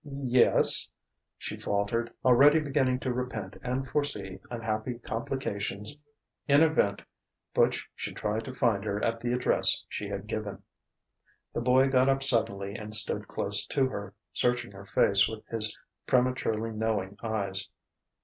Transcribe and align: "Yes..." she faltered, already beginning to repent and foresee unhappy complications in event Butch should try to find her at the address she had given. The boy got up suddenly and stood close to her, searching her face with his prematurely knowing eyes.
"Yes..." 0.03 0.87
she 1.37 1.59
faltered, 1.59 2.11
already 2.25 2.59
beginning 2.59 2.99
to 3.01 3.13
repent 3.13 3.57
and 3.61 3.87
foresee 3.87 4.39
unhappy 4.49 4.97
complications 4.97 5.95
in 6.47 6.63
event 6.63 7.03
Butch 7.53 7.87
should 7.93 8.15
try 8.17 8.39
to 8.39 8.51
find 8.51 8.83
her 8.83 9.05
at 9.05 9.19
the 9.19 9.31
address 9.31 9.83
she 9.89 10.07
had 10.07 10.25
given. 10.25 10.63
The 11.53 11.61
boy 11.61 11.87
got 11.89 12.09
up 12.09 12.23
suddenly 12.23 12.73
and 12.73 12.95
stood 12.95 13.27
close 13.27 13.63
to 13.67 13.89
her, 13.89 14.15
searching 14.33 14.71
her 14.71 14.85
face 14.85 15.27
with 15.27 15.45
his 15.45 15.77
prematurely 16.07 16.71
knowing 16.71 17.15
eyes. 17.21 17.69